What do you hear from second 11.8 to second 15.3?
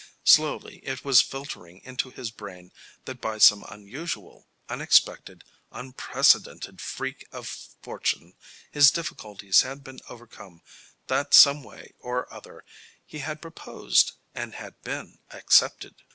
or other he had proposed and had been